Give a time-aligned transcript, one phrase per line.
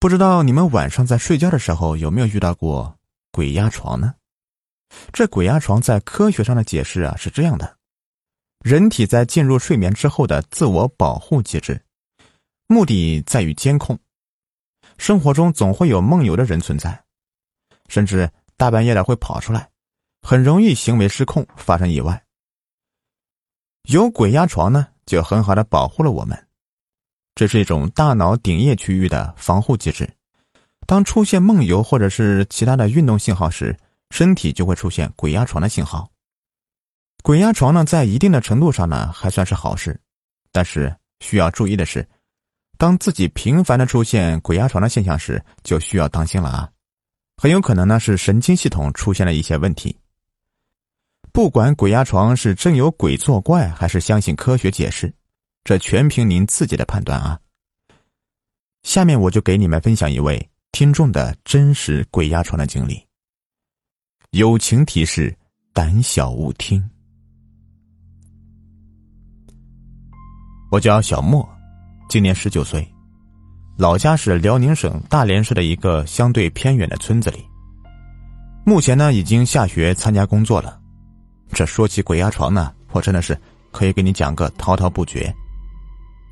[0.00, 2.96] 不知道你们晚上在睡觉的时候有没有遇到过
[3.32, 4.14] 鬼压床呢？
[5.12, 7.76] 这鬼压床在科学上的解释啊是这样的：
[8.60, 11.82] 人体在进入睡眠之后的自我保护机制，
[12.68, 13.98] 目的在于监控。
[14.98, 17.04] 生活中总会有梦游的人存在，
[17.88, 19.68] 甚至大半夜的会跑出来，
[20.22, 22.24] 很容易行为失控，发生意外。
[23.88, 26.47] 有鬼压床呢，就很好的保护了我们。
[27.38, 30.10] 这是一种大脑顶叶区域的防护机制。
[30.88, 33.78] 当出现梦游或者是其他的运动信号时，
[34.10, 36.10] 身体就会出现鬼压床的信号。
[37.22, 40.00] 鬼压床呢，在一定的程度上呢，还算是好事。
[40.50, 42.04] 但是需要注意的是，
[42.76, 46.68] 当自己频繁的出现鬼压床的现象时，就需要当心了啊！
[47.36, 49.96] 很有可能呢是神经系统出现了一些问题。
[51.32, 55.14] 不管鬼压床是真有鬼作怪，还是相信科学解释。
[55.68, 57.38] 这全凭您自己的判断啊！
[58.84, 63.06] 下面我就给你们分享一位听众的真实鬼压床的经历。
[64.30, 65.36] 友情提示：
[65.74, 66.82] 胆小勿听。
[70.70, 71.46] 我叫小莫，
[72.08, 72.90] 今年十九岁，
[73.76, 77.44] 老家是辽宁省大连市的一个相对偏远的村子里。
[78.64, 80.80] 目前呢，已经下学参加工作了。
[81.52, 83.38] 这说起鬼压床呢，我真的是
[83.70, 85.30] 可以给你讲个滔滔不绝。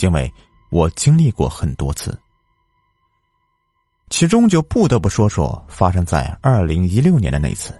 [0.00, 0.32] 因为
[0.70, 2.18] 我经历过很多次，
[4.10, 7.72] 其中就不得不说说发生在二零一六年的那次。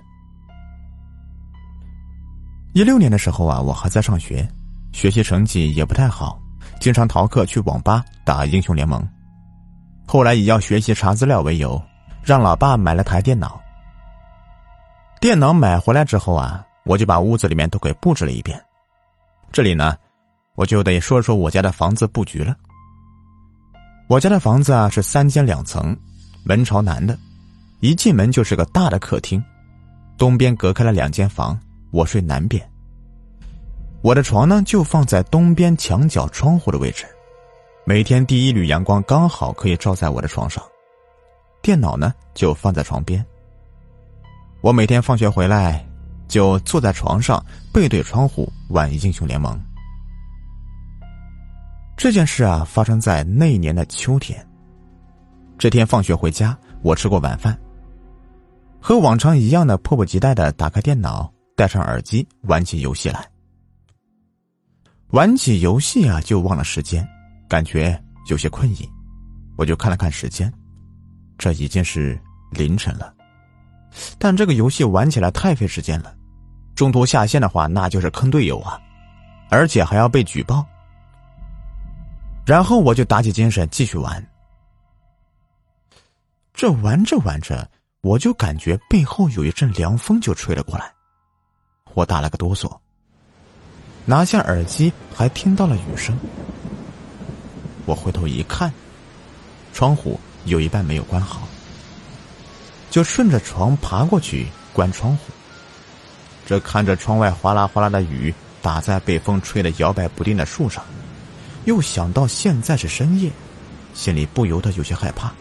[2.74, 4.48] 一六年的时候啊，我还在上学，
[4.92, 6.41] 学习成绩也不太好，
[6.80, 9.06] 经常逃课去网吧打英雄联盟。
[10.06, 11.82] 后来以要学习查资料为由，
[12.22, 13.60] 让老爸买了台电脑。
[15.20, 18.62] 电脑买回来之后啊，我就把屋子里面都给布置了一遍。
[19.50, 19.97] 这里呢。
[20.55, 22.56] 我就得说说我家的房子布局了。
[24.08, 25.97] 我家的房子啊是三间两层，
[26.44, 27.19] 门朝南的，
[27.81, 29.42] 一进门就是个大的客厅，
[30.19, 31.59] 东边隔开了两间房，
[31.91, 32.62] 我睡南边。
[34.03, 37.06] 我的床呢就放在东边墙角窗户的位置，
[37.87, 40.62] 每天第一缕阳光刚好可以照在我的床上。
[41.62, 43.25] 电脑呢就放在床边。
[44.60, 45.87] 我每天放学回来，
[46.28, 49.59] 就坐在床上背对窗户玩英雄联盟。
[52.02, 54.44] 这件事啊，发生在那年的秋天。
[55.56, 57.56] 这天放学回家，我吃过晚饭，
[58.80, 63.24] 和往常一样的迫不及待的打开电脑，戴上耳机玩起游戏来。
[65.10, 67.08] 玩起游戏啊，就忘了时间，
[67.48, 67.96] 感觉
[68.26, 68.78] 有些困意，
[69.56, 70.52] 我就看了看时间，
[71.38, 72.20] 这已经是
[72.50, 73.14] 凌晨了。
[74.19, 76.12] 但这个游戏玩起来太费时间了，
[76.74, 78.76] 中途下线的话，那就是坑队友啊，
[79.50, 80.66] 而且还要被举报。
[82.44, 84.25] 然后我就打起精神继续玩。
[86.54, 87.69] 这玩着玩着，
[88.03, 90.92] 我就感觉背后有一阵凉风就吹了过来，
[91.94, 92.70] 我打了个哆嗦。
[94.04, 96.16] 拿下耳机，还听到了雨声。
[97.86, 98.72] 我回头一看，
[99.72, 101.47] 窗户有一半没有关好，
[102.91, 105.32] 就顺着床爬过去关窗户。
[106.44, 110.84] 这看着窗外哗啦哗啦的雨打在被风吹得摇摆不定的树上。
[111.65, 113.31] 又想到现在是深夜，
[113.95, 115.33] 心里不由得有些害怕。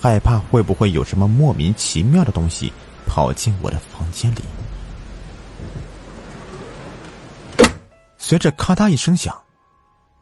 [0.00, 2.72] 害怕会不会有什么莫名其妙的东西
[3.06, 4.42] 跑进我的房间里？
[8.16, 9.36] 随着咔嗒一声响，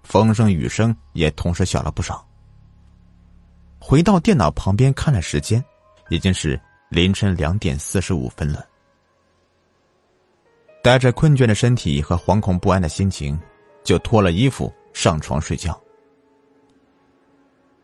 [0.03, 2.27] 风声雨声也同时小了不少。
[3.79, 5.63] 回到电脑旁边看了时间，
[6.09, 8.65] 已经是凌晨两点四十五分了。
[10.83, 13.39] 带着困倦的身体和惶恐不安的心情。
[13.87, 15.81] 就脱了衣服上床睡觉。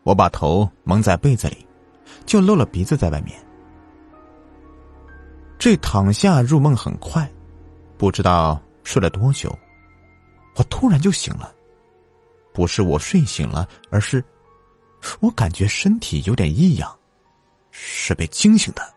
[0.03, 1.65] 我把头蒙在被子里，
[2.25, 3.41] 就露了鼻子在外面。
[5.57, 7.31] 这躺下入梦很快，
[7.97, 9.57] 不知道睡了多久，
[10.57, 11.55] 我突然就醒了。
[12.53, 14.21] 不是我睡醒了，而是
[15.21, 16.99] 我感觉身体有点异样，
[17.71, 18.93] 是被惊醒的。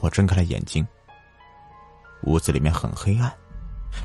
[0.00, 0.84] 我睁开了眼睛，
[2.24, 3.32] 屋子里面很黑暗。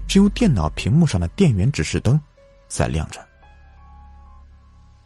[0.07, 2.19] 只有电脑屏幕上的电源指示灯
[2.67, 3.19] 在亮着。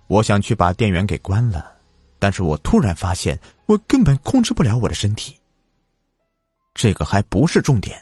[0.08, 1.74] 我想去把电源给关了，
[2.18, 5.38] 但是我突然发现我根本控制不了我的身体。
[6.74, 8.00] 这个还不是重点。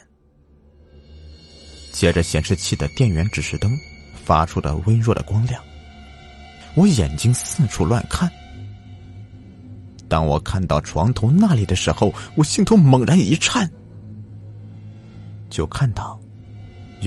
[1.92, 3.70] 接着显示器的电源指示灯
[4.24, 5.62] 发出的微弱的光亮，
[6.74, 8.30] 我眼睛四处乱看。
[10.08, 13.68] 当我看到床头那里的时候，我心头猛然一颤，
[15.50, 16.20] 就看到。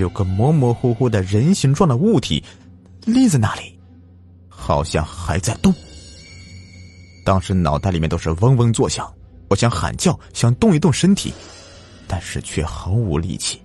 [0.00, 2.42] 有个模模糊糊的人形状的物体
[3.04, 3.78] 立在那里，
[4.48, 5.72] 好像还在动。
[7.24, 9.12] 当时脑袋里面都是嗡嗡作响，
[9.48, 11.32] 我想喊叫，想动一动身体，
[12.08, 13.60] 但是却毫无力气，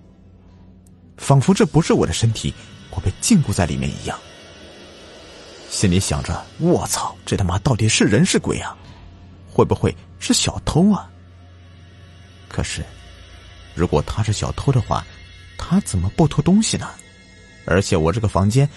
[1.18, 2.54] 仿佛这不是我的身体，
[2.92, 4.20] 我被禁锢在里面一样。
[5.70, 8.76] 心里想着：我操，这他妈到底是人是鬼啊？
[9.50, 11.10] 会不会是小偷啊？
[12.50, 12.84] 可是，
[13.74, 15.06] 如果他是小偷的话，
[15.68, 16.88] 他怎么不偷东西呢？
[17.66, 18.70] 而且我这个房间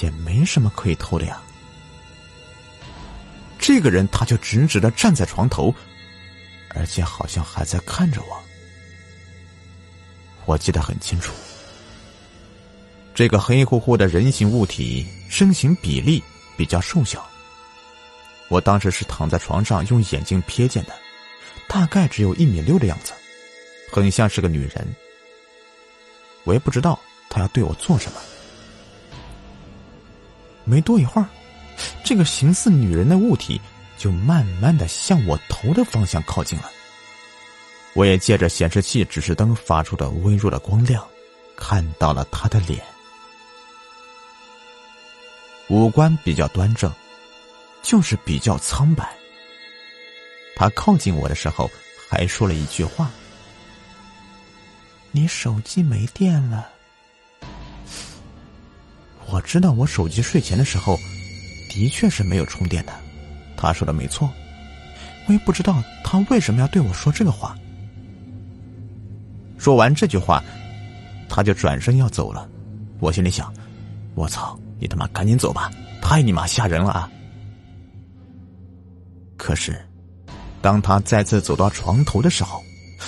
[0.00, 1.38] 也没什么可以偷的呀。
[3.58, 5.74] 这个人他就直直的站在床头，
[6.70, 8.42] 而且好像还在看着我。
[10.46, 11.34] 我记得很清楚，
[13.14, 16.22] 这个黑乎乎的人形物体身形比例
[16.56, 17.28] 比较瘦小。
[18.48, 20.94] 我当时是躺在床上用眼睛瞥见的，
[21.68, 23.12] 大概只有一米六的样子，
[23.92, 24.88] 很像是个女人。
[26.50, 26.98] 我也不知道
[27.28, 28.18] 他要对我做什么。
[30.64, 31.28] 没多一会儿。
[32.04, 33.60] 这个形似女人的物体
[33.96, 36.68] 就慢慢的向我头的方向靠近了。
[37.92, 41.06] 我也借着显示器指示灯发出的微弱的光亮，
[41.56, 42.84] 看到了他的脸，
[45.68, 46.92] 五官比较端正，
[47.80, 49.16] 就是比较苍白。
[50.56, 51.70] 他靠近我的时候
[52.08, 53.08] 还说了一句话
[55.12, 56.68] ：“你手机没电了。”
[59.28, 60.98] 我知道我手机睡前的时候。
[61.72, 62.92] 的确是没有充电的，
[63.56, 64.28] 他说的没错，
[65.28, 67.56] 我也不知道他为什么要对我说这个话。
[69.56, 70.42] 说完这句话，
[71.28, 72.48] 他就转身要走了。
[72.98, 73.54] 我心里想：
[74.16, 75.70] 我操，你他妈赶紧走吧，
[76.02, 77.08] 太你妈吓人了啊！
[79.36, 79.80] 可是，
[80.60, 82.60] 当他再次走到床头的时候，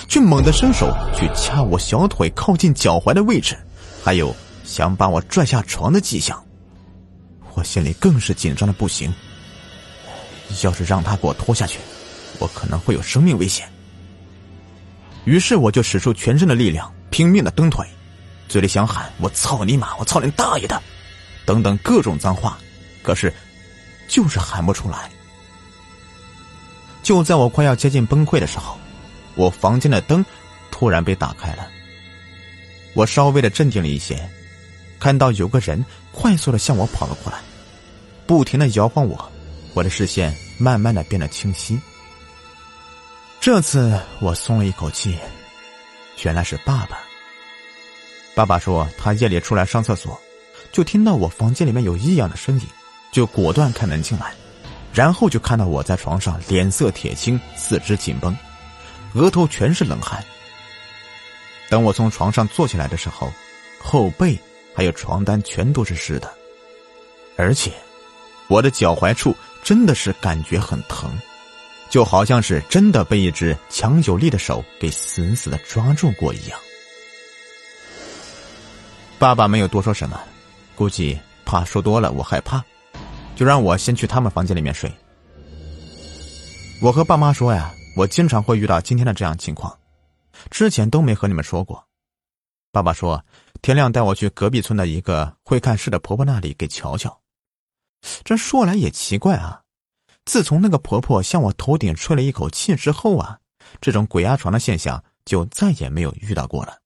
[0.07, 3.57] 却猛地伸手去掐我小腿靠近脚踝的位置，
[4.03, 6.41] 还有想把我拽下床的迹象。
[7.53, 9.13] 我心里更是紧张的不行。
[10.63, 11.79] 要是让他给我拖下去，
[12.37, 13.67] 我可能会有生命危险。
[15.25, 17.87] 于是我就使出全身的力量，拼命的蹬腿，
[18.47, 20.79] 嘴里想喊“我操你妈，我操你大爷的”，
[21.45, 22.57] 等等各种脏话，
[23.01, 23.33] 可是
[24.07, 25.09] 就是喊不出来。
[27.01, 28.77] 就在我快要接近崩溃的时候，
[29.35, 30.25] 我房间的灯
[30.71, 31.67] 突然被打开了。
[32.93, 34.17] 我稍微的镇定了一些。
[34.99, 35.83] 看到有个人
[36.13, 37.39] 快速的向我跑了过来，
[38.25, 39.31] 不停的摇晃我，
[39.73, 41.77] 我的视线慢慢的变得清晰。
[43.41, 45.17] 这次我松了一口气，
[46.23, 46.99] 原来是爸爸。
[48.33, 50.17] 爸爸说他夜里出来上厕所，
[50.71, 52.65] 就听到我房间里面有异样的声音，
[53.11, 54.33] 就果断开门进来，
[54.93, 58.33] 然后就看到我在床上脸色铁青，四肢紧绷，
[59.13, 60.23] 额头全是冷汗。
[61.69, 63.31] 等我从床上坐起来的时候，
[63.79, 64.37] 后背。
[64.75, 66.33] 还有床单全都是湿的，
[67.37, 67.71] 而且
[68.47, 71.15] 我的脚踝处真的是感觉很疼，
[71.91, 76.59] 就好像是真的被一只强有力的手给死死的抓住过一样。
[79.19, 80.19] 爸爸没有多说什么，
[80.75, 82.59] 估计怕说多了我害怕，
[83.35, 84.91] 就让我先去他们房间里面睡。
[86.81, 89.77] 我和爸妈说呀，我经常会遇到今天的这样情况，
[90.49, 91.87] 之前都没和你们说过。
[92.71, 93.23] 爸爸说。
[93.61, 97.21] 天亮带我去隔壁村的一个会看事的婆婆那里给瞧瞧。
[98.25, 99.61] 这说来也奇怪啊，
[100.25, 103.39] 自从那个婆婆向我头顶吹了一口气之后啊，
[103.79, 106.77] 这种鬼压床的现象就再也没有遇到过了。